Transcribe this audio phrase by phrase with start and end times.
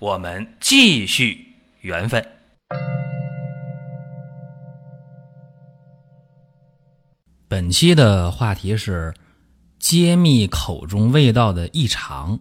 [0.00, 1.44] 我们继续
[1.80, 2.24] 缘分。
[7.48, 9.12] 本期的话题是
[9.80, 12.38] 揭秘口中味道的异常。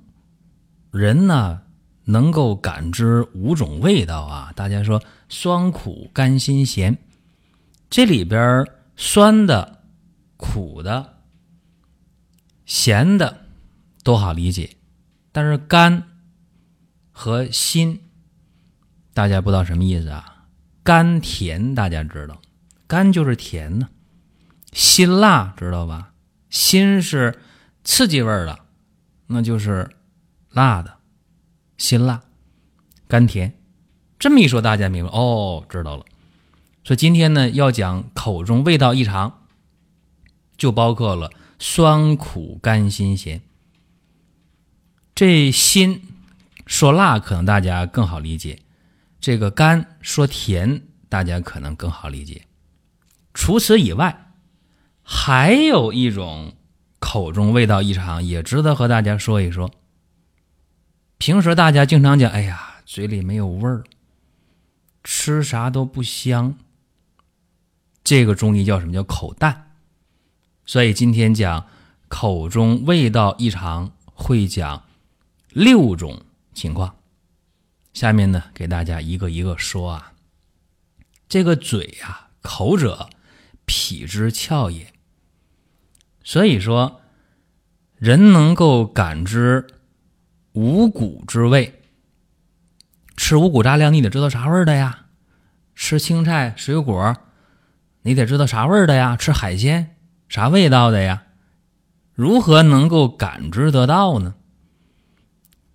[0.92, 1.60] 人呢
[2.06, 6.96] 能够感知五种味道啊，大家说酸、苦、甘、辛、咸，
[7.90, 9.80] 这里边酸的、
[10.38, 11.18] 苦的、
[12.68, 13.36] 咸的
[14.04, 14.70] 都好理解，
[15.32, 16.04] 但是甘。
[17.20, 18.00] 和辛，
[19.16, 20.46] 大家不知道什么意思啊？
[20.84, 22.40] 甘甜大家知道，
[22.86, 23.90] 甘就是甜呢。
[24.72, 26.14] 辛辣知道吧？
[26.52, 27.40] 辛是
[27.84, 28.60] 刺激味儿的，
[29.26, 29.90] 那就是
[30.52, 31.00] 辣的，
[31.76, 32.22] 辛辣。
[33.08, 33.58] 甘甜，
[34.20, 36.06] 这么一说大家明白哦，知道了。
[36.84, 39.42] 所以今天呢要讲口中味道异常，
[40.56, 43.42] 就包括了酸、苦、甘、辛、咸。
[45.16, 46.04] 这辛。
[46.68, 48.60] 说辣可能大家更好理解，
[49.20, 52.46] 这个甘说甜大家可能更好理解。
[53.34, 54.34] 除此以外，
[55.02, 56.56] 还有一种
[57.00, 59.72] 口中味道异常，也值得和大家说一说。
[61.18, 63.84] 平时大家经常讲：“哎呀，嘴里没有味儿，
[65.04, 66.58] 吃啥都不香。”
[68.04, 69.72] 这个中医叫什么叫口淡？
[70.66, 71.66] 所以今天讲
[72.08, 74.84] 口中味道异常，会讲
[75.50, 76.24] 六种。
[76.58, 76.96] 情况，
[77.94, 80.14] 下面呢给大家一个一个说啊。
[81.30, 83.12] 这个嘴呀，口者，
[83.66, 84.92] 脾之窍也。
[86.24, 87.00] 所以说，
[87.96, 89.68] 人能够感知
[90.54, 91.80] 五谷之味。
[93.16, 95.06] 吃五谷杂粮，你得知道啥味儿的呀？
[95.76, 97.16] 吃青菜水果，
[98.02, 99.16] 你得知道啥味儿的呀？
[99.16, 99.96] 吃海鲜，
[100.28, 101.22] 啥味道的呀？
[102.14, 104.34] 如何能够感知得到呢？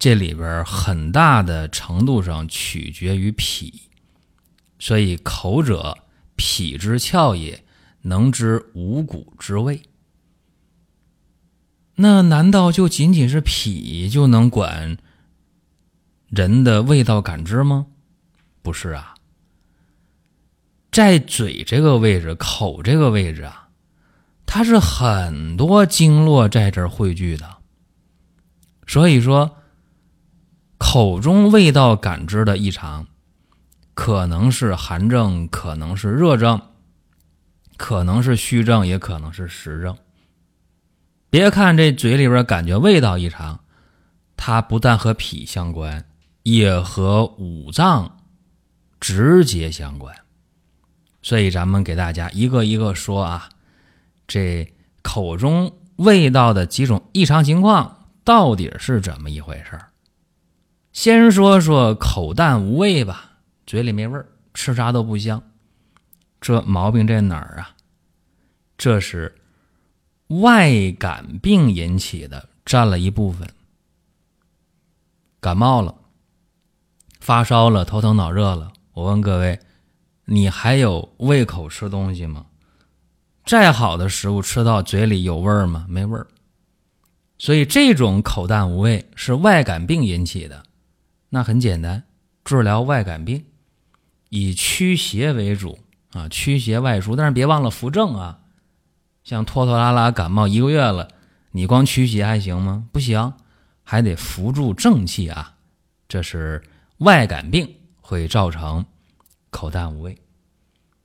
[0.02, 3.82] 这里边很大的程度上取决于脾，
[4.80, 5.96] 所以口者，
[6.34, 7.62] 脾之窍也，
[8.00, 9.80] 能知五谷之味。
[11.94, 14.98] 那难道就仅仅是脾就能管
[16.26, 17.86] 人的味道感知吗？
[18.60, 19.14] 不是啊，
[20.90, 23.68] 在嘴这个位置，口这个位置啊，
[24.46, 27.58] 它是很多经络在这儿汇聚的，
[28.88, 29.58] 所以说。
[30.84, 33.06] 口中味道感知的异常，
[33.94, 36.60] 可能是寒症，可能是热症，
[37.76, 39.96] 可能是虚症，也可能是实症。
[41.30, 43.60] 别看这嘴里边感觉味道异常，
[44.36, 46.04] 它不但和脾相关，
[46.42, 48.18] 也和五脏
[48.98, 50.12] 直接相关。
[51.22, 53.48] 所以咱们给大家一个一个说啊，
[54.26, 59.91] 这口中味道的几种异常情况到底是怎么一回事儿？
[60.92, 63.32] 先说说口淡无味吧，
[63.66, 65.42] 嘴里没味儿，吃啥都不香。
[66.40, 67.74] 这毛病在哪儿啊？
[68.76, 69.34] 这是
[70.28, 73.48] 外感病引起的，占了一部分。
[75.40, 75.94] 感冒了，
[77.20, 78.72] 发烧了，头疼脑热了。
[78.92, 79.58] 我问各位，
[80.26, 82.46] 你还有胃口吃东西吗？
[83.46, 85.86] 再好的食物吃到嘴里有味儿吗？
[85.88, 86.26] 没味儿。
[87.38, 90.62] 所以这种口淡无味是外感病引起的。
[91.34, 92.02] 那很简单，
[92.44, 93.46] 治疗外感病，
[94.28, 95.78] 以驱邪为主
[96.12, 97.16] 啊，驱邪外输。
[97.16, 98.40] 但是别忘了扶正啊，
[99.24, 101.08] 像拖拖拉拉感冒一个月了，
[101.52, 102.84] 你光驱邪还行吗？
[102.92, 103.32] 不行，
[103.82, 105.54] 还得扶助正气啊。
[106.06, 106.62] 这是
[106.98, 108.84] 外感病会造成
[109.48, 110.18] 口淡无味。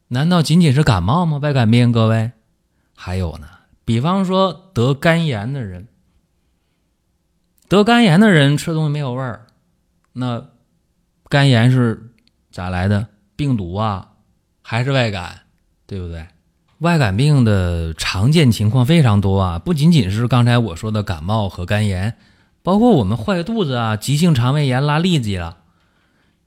[0.10, 1.38] 难道仅仅是感冒吗？
[1.38, 2.34] 外感病，各位
[2.94, 3.48] 还有呢。
[3.86, 5.88] 比方说得肝炎的人，
[7.70, 9.47] 得肝炎的人吃东西没有味儿。
[10.20, 10.44] 那
[11.30, 12.10] 肝炎是
[12.50, 13.08] 咋来的？
[13.36, 14.14] 病毒啊，
[14.64, 15.42] 还是外感，
[15.86, 16.26] 对不对？
[16.80, 22.16] 外感病的常见情况非常多啊，不仅仅是刚才我说的感冒和肝炎，
[22.64, 25.58] 包括我们坏肚子啊、急性肠胃炎、拉痢疾了。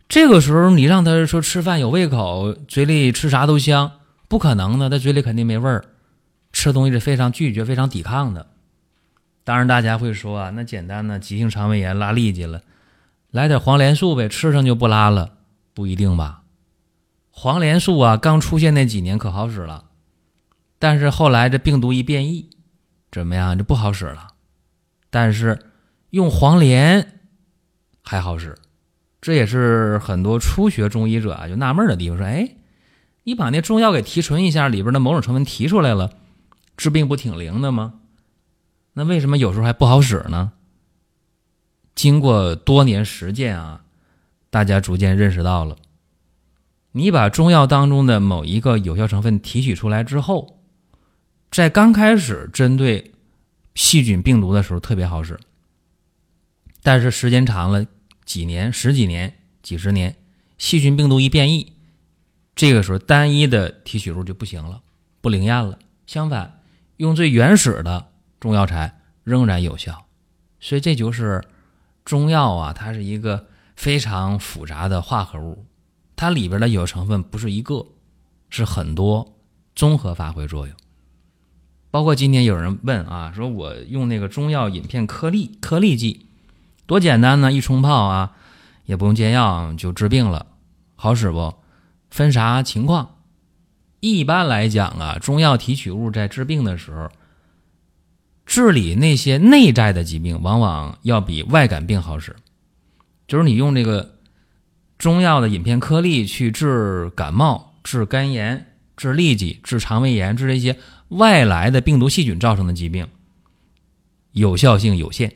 [0.08, 3.93] 这个时候你让他说吃饭有胃口，嘴里吃啥都香，
[4.26, 5.84] 不可能的，他嘴里肯定没味儿，
[6.52, 8.49] 吃东西是非常拒绝、非常抵抗的。
[9.44, 12.61] 当然，大家会说啊，那简单的急性肠胃炎、拉痢疾了。
[13.31, 15.38] 来点黄连素呗，吃上就不拉了。
[15.73, 16.43] 不一定吧。
[17.31, 19.85] 黄连素啊，刚出现那几年可好使了，
[20.79, 22.50] 但是后来这病毒一变异，
[23.11, 24.35] 怎么样就不好使了。
[25.09, 25.59] 但是
[26.11, 27.21] 用黄连
[28.03, 28.59] 还好使，
[29.21, 32.19] 这也是很多初学中医者啊就纳闷的地方。
[32.19, 32.56] 说，哎，
[33.23, 36.12] 你把那中药给提纯一下，里边的某种成分提出来了，
[36.76, 37.94] 治病不挺灵的吗？
[38.94, 40.53] 那为什么有时候还不好使呢？
[42.00, 43.85] 经过多年实践啊，
[44.49, 45.76] 大家逐渐认识到了。
[46.93, 50.62] 你把中药当中的某一个有效成分提取出来之后，
[51.50, 53.12] 在刚开始针对
[53.75, 55.38] 细菌病毒的时候特别好使，
[56.82, 57.85] 但是时间长了，
[58.25, 60.17] 几年、十几年、几十年，
[60.56, 61.75] 细菌病毒一变异，
[62.55, 64.81] 这个时候单一的提取物就不行了，
[65.20, 65.79] 不灵验了。
[66.06, 66.62] 相反，
[66.97, 68.08] 用最原始的
[68.41, 70.06] 中药材仍然有效。
[70.61, 71.44] 所以这就是
[72.05, 75.67] 中药啊，它是一个非常复杂的化合物。
[76.17, 77.87] 它里边的有成分不是一个，
[78.50, 79.37] 是很多，
[79.75, 80.76] 综合发挥作用。
[81.91, 86.26] 包括今天有人问啊，说我用那个中药饮片颗粒颗粒剂，
[86.87, 88.37] 多简单呢，一冲泡啊，
[88.85, 90.47] 也不用煎药就治病了，
[90.94, 91.55] 好使不？
[92.11, 93.17] 分啥情况？
[94.00, 97.11] 一般来讲啊，中药提取物在治病的时候，
[98.50, 102.35] 治理那些内在的疾病，往往要比外感病好使。
[103.29, 104.17] 就是你用这个。
[104.99, 110.76] 中药的饮片颗粒去治感冒、治肝炎、治痢疾、治肠胃炎、治这些
[111.08, 113.08] 外来的病毒细菌造成的疾病，
[114.32, 115.35] 有效性有限。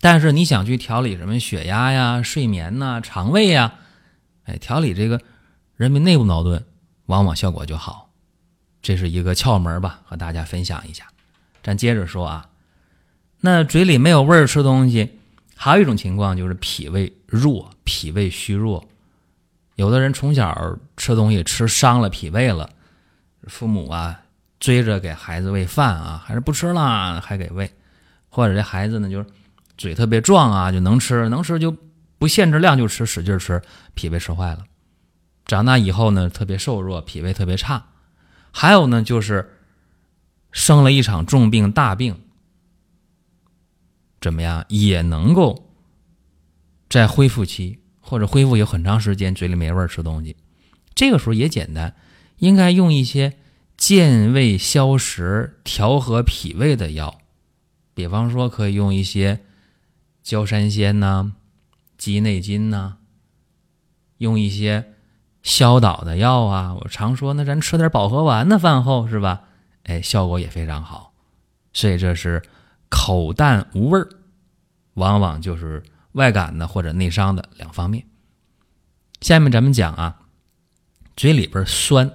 [0.00, 3.74] 但是你想去调理什么血压呀、睡眠呐、肠胃呀，
[4.44, 5.20] 哎，调理这个
[5.76, 6.64] 人民内部矛盾，
[7.04, 8.10] 往往效果就好。
[8.80, 11.04] 这是一个窍门吧，和大家分享一下。
[11.62, 12.48] 咱接着说啊，
[13.40, 15.18] 那嘴里没有味儿吃东西。
[15.56, 18.82] 还有一种情况就是脾胃弱、脾胃虚弱，
[19.74, 22.70] 有的人从小吃东西吃伤了脾胃了，
[23.42, 24.18] 父母啊
[24.58, 27.70] 追着给孩子喂饭啊，还是不吃了还给喂，
[28.30, 29.26] 或者这孩子呢就是
[29.76, 31.76] 嘴特别壮啊，就能吃能吃就
[32.16, 33.60] 不限制量就吃，使劲吃，
[33.92, 34.64] 脾胃吃坏了，
[35.44, 37.84] 长大以后呢特别瘦弱，脾胃特别差，
[38.50, 39.58] 还有呢就是
[40.52, 42.20] 生了一场重病大病。
[44.20, 45.70] 怎么样也能够
[46.90, 50.36] 在恢复期或者恢复有很长时间嘴里没味儿吃东西，
[50.94, 51.94] 这个时候也简单，
[52.38, 53.38] 应该用一些
[53.76, 57.20] 健胃消食、调和脾胃的药，
[57.94, 59.40] 比方说可以用一些
[60.22, 61.32] 焦山仙呐、
[61.96, 62.98] 鸡内金呐，
[64.18, 64.92] 用一些
[65.42, 66.74] 消导的药啊。
[66.74, 69.44] 我常说，那咱吃点保和丸呢，饭后是吧？
[69.84, 71.12] 哎，效果也非常好，
[71.72, 72.42] 所以这是。
[72.92, 74.08] 口淡无味儿，
[74.94, 75.80] 往往就是
[76.14, 78.04] 外感的或者内伤的两方面。
[79.20, 80.22] 下面咱们讲啊，
[81.16, 82.10] 嘴里边酸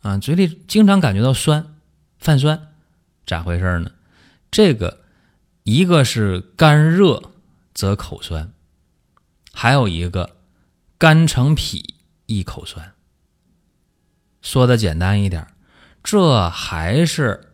[0.00, 1.76] 啊，嘴里经常感觉到酸，
[2.18, 2.72] 泛酸，
[3.26, 3.90] 咋回事呢？
[4.50, 5.02] 这个
[5.62, 7.22] 一个是肝热
[7.74, 8.50] 则口酸，
[9.52, 10.38] 还有一个
[10.96, 12.94] 肝成脾易口酸。
[14.40, 15.46] 说的简单一点，
[16.04, 17.50] 这还是。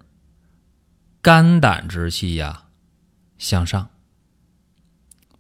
[1.23, 2.64] 肝胆之气呀，
[3.37, 3.91] 向上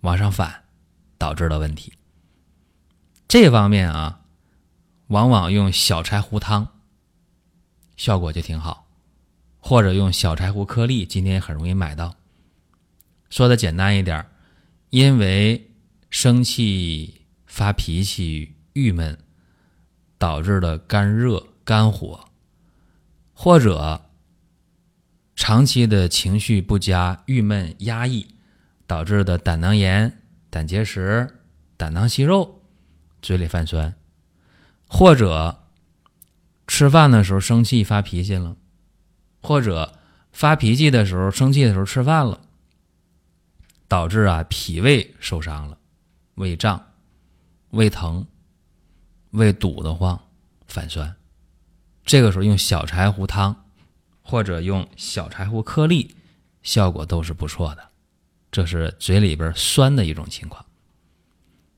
[0.00, 0.64] 往上反，
[1.16, 1.94] 导致的问题。
[3.26, 4.20] 这方面啊，
[5.06, 6.68] 往往用小柴胡汤
[7.96, 8.86] 效果就挺好，
[9.58, 12.14] 或者用小柴胡颗粒，今天很容易买到。
[13.30, 14.26] 说的简单一点，
[14.90, 15.70] 因为
[16.10, 19.18] 生气、发脾气、郁闷
[20.18, 22.28] 导致的肝热、肝火，
[23.42, 24.02] 或者。
[25.34, 28.34] 长期的情绪不佳、郁闷、压抑
[28.86, 30.20] 导致的胆囊炎、
[30.50, 31.40] 胆结石、
[31.78, 32.60] 胆囊息肉、
[33.22, 33.96] 嘴里泛酸，
[34.86, 35.62] 或者
[36.66, 38.54] 吃饭的时候生气发脾气了，
[39.40, 39.98] 或者
[40.30, 42.42] 发脾气的时候生气的时候吃饭了，
[43.88, 45.78] 导致啊脾胃受伤了，
[46.34, 46.84] 胃胀、
[47.70, 48.26] 胃疼、
[49.30, 50.20] 胃堵得慌、
[50.66, 51.16] 反酸，
[52.10, 53.64] 这个时候用小柴胡汤。
[54.22, 56.14] 或者用小柴胡颗粒，
[56.62, 57.88] 效果都是不错的。
[58.52, 60.64] 这是嘴里边酸的一种情况。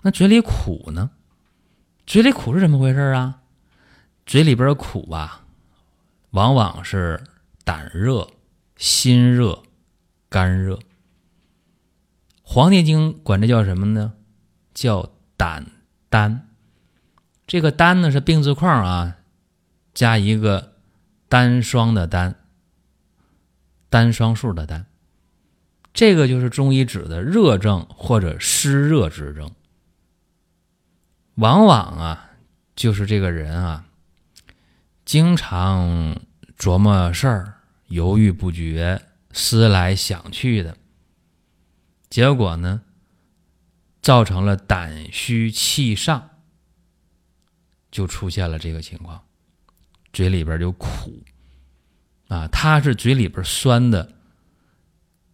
[0.03, 1.13] 那嘴里苦呢？
[2.07, 3.41] 嘴里苦是怎么回事啊？
[4.27, 5.47] 嘴里边苦啊，
[6.33, 7.25] 往往是
[7.65, 8.29] 胆热、
[8.77, 9.63] 心热、
[10.29, 10.75] 肝热。
[12.43, 14.13] 《黄帝经》管这叫什么呢？
[14.75, 15.71] 叫胆
[16.11, 16.51] 丹。
[17.47, 19.17] 这个丹呢是病字框啊，
[19.95, 20.77] 加一个
[21.29, 22.37] 单双的单。
[23.89, 24.87] 单双数的单，
[25.93, 29.55] 这个就是中医指的热症或者湿热之症。
[31.35, 32.31] 往往啊，
[32.75, 33.85] 就是这个人啊，
[35.05, 36.23] 经常
[36.59, 37.55] 琢磨事儿，
[37.89, 40.79] 犹豫不决，思来想去的，
[42.09, 42.81] 结果呢，
[44.01, 46.31] 造成了胆虚气上，
[47.91, 49.23] 就出现了这个情况，
[50.13, 51.23] 嘴里边就苦
[52.29, 54.13] 啊，他是嘴里边酸的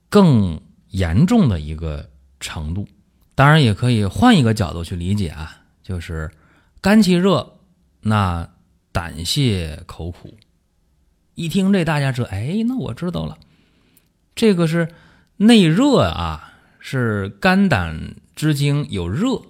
[0.08, 2.08] 更严重的一个
[2.40, 2.86] 程度。
[3.34, 5.54] 当然，也可以换一个角度去理解啊。
[5.82, 6.30] 就是
[6.82, 7.60] 肝气热，
[8.00, 8.46] 那
[8.92, 10.36] 胆泻口苦。
[11.34, 13.38] 一听这，大家说，哎，那我知道了，
[14.34, 14.88] 这个是
[15.36, 19.40] 内热啊，是肝胆之经有热，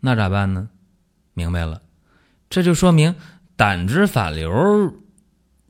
[0.00, 0.70] 那咋办呢？
[1.34, 1.82] 明白了，
[2.48, 3.14] 这就说明
[3.60, 5.02] 胆汁反流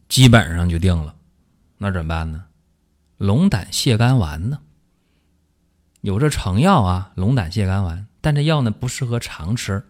[0.08, 1.16] 基本上就定了。
[1.76, 2.44] 那怎么办呢？
[3.18, 4.60] 龙胆泻肝丸呢？
[6.00, 9.84] 有这成药啊，龙胆泻肝丸，但这药呢不适合常吃。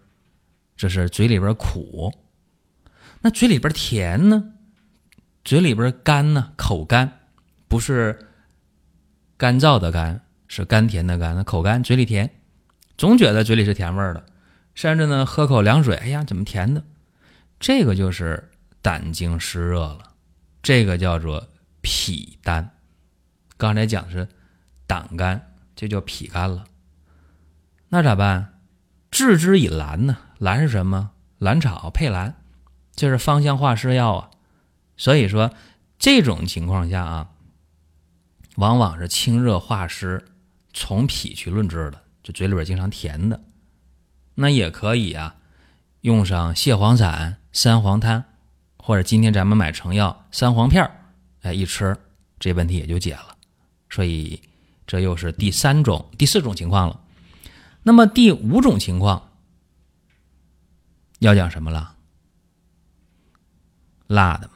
[0.75, 2.11] 这是嘴里边苦，
[3.21, 4.53] 那嘴里边甜呢？
[5.45, 6.53] 嘴里边干呢？
[6.55, 7.19] 口干，
[7.67, 8.17] 不是
[9.37, 11.35] 干燥的干，是甘甜的甘。
[11.35, 12.31] 那口干，嘴里甜，
[12.97, 14.25] 总觉得嘴里是甜味儿的，
[14.73, 16.83] 甚至呢喝口凉水，哎呀，怎么甜的？
[17.61, 18.49] 这个就是
[18.81, 20.15] 胆经湿热了，
[20.63, 21.47] 这个叫做
[21.81, 22.75] 脾丹。
[23.55, 24.27] 刚才讲是
[24.87, 26.65] 胆干，这叫脾干了。
[27.89, 28.59] 那咋办？
[29.11, 30.17] 治之以兰呢？
[30.39, 31.11] 兰是什么？
[31.37, 32.35] 兰草配兰，
[32.95, 34.31] 就是芳香化湿药啊。
[34.97, 35.53] 所以说
[35.99, 37.29] 这种情况下啊，
[38.55, 40.25] 往往是清热化湿，
[40.73, 42.01] 从脾去论治的。
[42.23, 43.43] 就嘴里边经常甜的，
[44.33, 45.35] 那也可以啊，
[46.01, 48.23] 用上蟹黄散、三黄汤，
[48.77, 50.91] 或者今天咱们买成药三黄片儿，
[51.41, 51.97] 哎，一吃
[52.39, 53.35] 这问题也就解了。
[53.89, 54.41] 所以
[54.85, 56.99] 这又是第三种、第四种情况了。
[57.83, 59.29] 那么第五种情况。
[61.19, 61.93] 要讲什么了？
[64.07, 64.49] 辣的，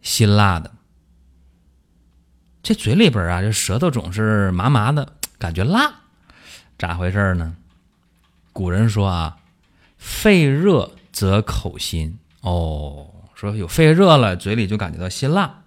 [0.00, 0.70] 辛辣的。
[2.62, 5.92] 这嘴里边啊，这舌头总是麻麻的，感觉辣，
[6.78, 7.56] 咋回事呢？
[8.52, 9.36] 古人说啊，
[10.04, 12.18] 肺热则口辛。
[12.42, 15.64] 哦，说有肺热了，嘴里就感觉到辛辣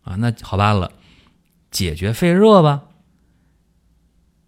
[0.00, 0.16] 啊。
[0.16, 0.90] 那好办了，
[1.70, 2.84] 解决肺热吧。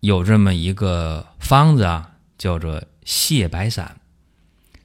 [0.00, 4.00] 有这么一个方子啊，叫做泻白散。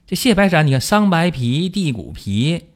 [0.06, 2.66] 这泻白散，你看桑白皮、地骨皮、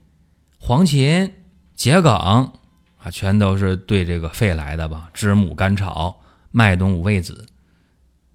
[0.58, 1.30] 黄芩、
[1.76, 5.10] 桔梗啊，全都是对这个肺来的吧？
[5.12, 7.46] 知母、甘草、麦冬、五味子，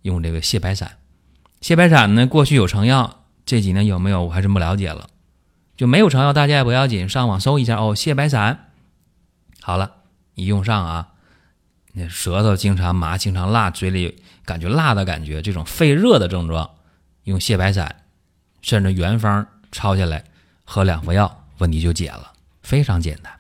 [0.04, 1.00] 用这个泻白散。
[1.66, 5.10] 泻白散呢，过去有成药，这几年有没有我还真不了解了。
[5.76, 7.96] 就没有成药，大家也不要紧，上网搜一下哦。
[7.96, 8.70] 泻白散，
[9.62, 9.94] 好了，
[10.36, 11.08] 一用上啊，
[11.94, 16.70] 那舌头经常麻、经常辣，嘴里感觉辣的感觉，这种肺热的症状，
[17.24, 18.04] 用泻白散。
[18.62, 20.24] 甚至原方抄下来，
[20.66, 23.34] 喝两服药，问题就解了，非常简单。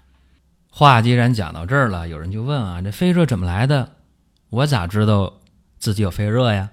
[0.71, 3.91] 话既然讲到这儿了，有人就问啊，这肺热怎么来的？
[4.49, 5.35] 我咋知道
[5.77, 6.71] 自己有肺热呀？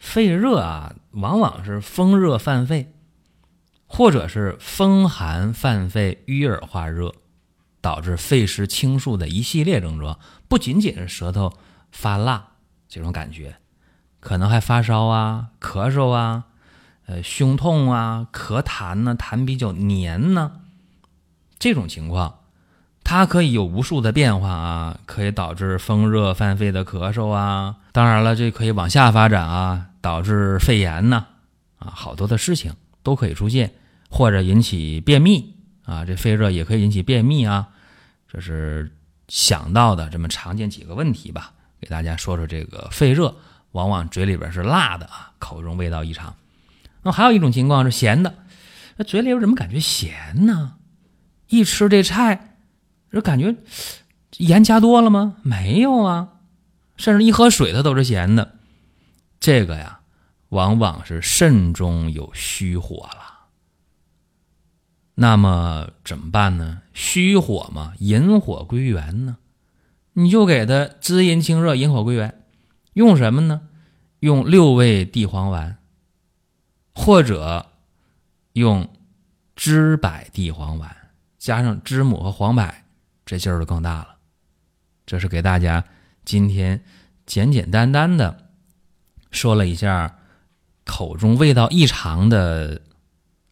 [0.00, 2.92] 肺热啊，往往是风热犯肺，
[3.86, 7.14] 或者是风寒犯肺、淤耳化热，
[7.80, 10.18] 导致肺湿清肃的一系列症状。
[10.48, 11.52] 不仅仅是舌头
[11.92, 12.54] 发辣
[12.88, 13.58] 这种感觉，
[14.18, 16.46] 可能还发烧啊、咳嗽啊。
[17.06, 20.60] 呃，胸痛啊，咳痰呢，痰比较黏呢，
[21.58, 22.39] 这种情况，
[23.10, 31.26] 它可以有无数的变化啊，可以导致风热犯肺的咳嗽啊，当然了，这可以往下发展啊，导致肺炎呢，
[31.80, 33.72] 啊，好多的事情都可以出现，
[34.10, 37.66] 或者引起便秘啊，这肺热也可以引起便秘啊，
[38.32, 38.92] 这是
[39.26, 41.50] 想到的这么常见几个问题吧，
[41.80, 43.34] 给大家说说这个肺热，
[43.72, 46.32] 往往嘴里边是辣的啊，口中味道异常。
[47.02, 48.32] 那还有一种情况是咸的，
[48.98, 50.74] 那嘴里边怎么感觉咸呢？
[51.48, 52.49] 一吃这菜，
[53.12, 53.56] 就感觉
[54.38, 55.36] 盐加多了吗？
[55.42, 56.28] 没有啊，
[56.96, 58.56] 甚至一喝水它都是咸的。
[59.40, 60.00] 这个呀，
[60.50, 63.48] 往往是肾中有虚火了。
[65.14, 66.82] 那么怎么办呢？
[66.94, 69.36] 虚火嘛，引火归元呢？
[70.12, 72.44] 你就给它滋阴清热，引火归元。
[72.94, 73.62] 用什么呢？
[74.20, 75.78] 用六味地黄丸。
[76.92, 77.66] 或者
[78.52, 78.88] 用
[79.56, 80.94] 知柏地黄丸
[81.38, 82.74] 加上知母和黄柏，
[83.30, 84.16] 这劲儿就更大了。
[85.06, 85.84] 这是给大家
[86.24, 86.82] 今天
[87.26, 88.48] 简简单单的
[89.30, 90.18] 说了一下
[90.84, 92.82] 口中味道异常的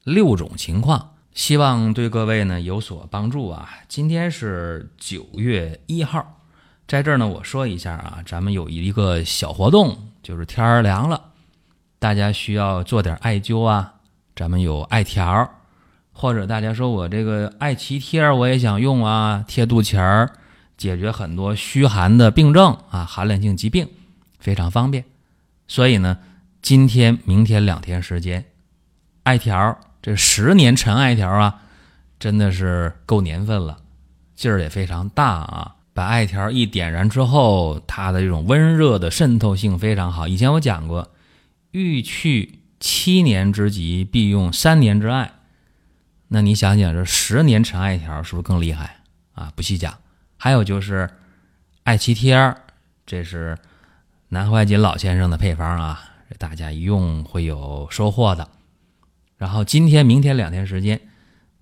[0.02, 3.70] 六种情况，希望对各位呢有所帮助啊。
[3.86, 6.40] 今天是九月一号，
[6.88, 11.22] 在这儿呢我说一下啊，咱们有一个小活动，就是天儿凉了。
[12.00, 13.94] 大家需要做点艾灸啊，
[14.34, 15.48] 咱们有艾条
[16.20, 20.28] 或者大家说我这个艾脐贴我也想用啊，贴肚脐儿，
[20.76, 23.88] 解决很多虚寒的病症啊，寒凉性疾病
[24.40, 25.04] 非常方便。
[25.68, 26.18] 所以呢，
[26.60, 28.44] 今天、明天两天时间，
[29.22, 31.60] 艾条这十年陈艾条啊，
[32.18, 33.78] 真的是够年份了，
[34.34, 35.76] 劲儿也非常大啊。
[35.94, 40.26] 把艾条一点燃之后，它的这种温热的渗透性非常好。
[40.26, 41.12] 以前我讲过，
[41.70, 45.30] 欲去七年之疾，必用三年之艾。
[46.28, 48.98] 那你想想，这十年陈艾条是不是更厉害
[49.32, 49.52] 啊？
[49.56, 49.98] 不细讲。
[50.36, 51.10] 还有就是
[51.84, 52.54] 艾脐贴，
[53.06, 53.58] 这是
[54.28, 56.00] 南怀瑾老先生的配方啊，
[56.38, 58.48] 大家一用会有收获的。
[59.36, 61.00] 然后今天、明天两天时间，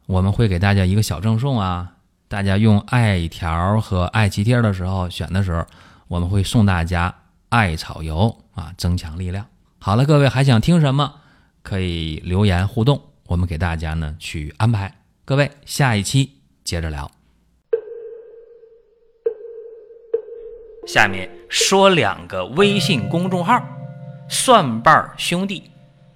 [0.06, 1.92] 我们会给大家一个小赠送啊。
[2.28, 5.64] 大家用艾条和艾脐贴的时候，选的时候，
[6.08, 7.14] 我们会送大家
[7.50, 9.46] 艾草油啊，增强力量。
[9.78, 11.20] 好了，各位还想听什么？
[11.62, 14.92] 可以留言互动，我们给大家呢去安排。
[15.24, 17.10] 各位，下一期接着聊。
[20.86, 23.60] 下面说两个微信公众号：
[24.28, 25.70] 蒜瓣兄弟、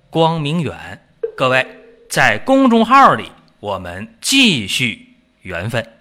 [0.08, 1.04] 光明远。
[1.36, 1.66] 各位
[2.08, 5.99] 在公众号里，我们继续缘分。